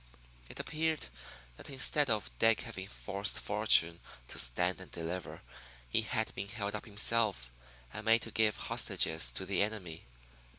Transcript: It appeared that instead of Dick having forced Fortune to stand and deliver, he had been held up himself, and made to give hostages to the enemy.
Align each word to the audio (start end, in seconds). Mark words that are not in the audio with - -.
It 0.49 0.59
appeared 0.59 1.09
that 1.57 1.69
instead 1.69 2.09
of 2.09 2.31
Dick 2.39 2.61
having 2.61 2.87
forced 2.87 3.37
Fortune 3.37 3.99
to 4.29 4.39
stand 4.39 4.81
and 4.81 4.89
deliver, 4.89 5.43
he 5.87 6.01
had 6.01 6.33
been 6.33 6.47
held 6.47 6.73
up 6.73 6.85
himself, 6.85 7.51
and 7.93 8.05
made 8.05 8.23
to 8.23 8.31
give 8.31 8.57
hostages 8.57 9.31
to 9.33 9.45
the 9.45 9.61
enemy. 9.61 10.05